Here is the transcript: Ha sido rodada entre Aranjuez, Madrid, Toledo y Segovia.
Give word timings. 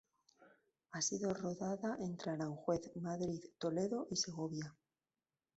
Ha 0.93 0.99
sido 0.99 1.31
rodada 1.31 1.95
entre 1.99 2.31
Aranjuez, 2.31 2.89
Madrid, 2.95 3.39
Toledo 3.59 4.07
y 4.09 4.15
Segovia. 4.15 4.75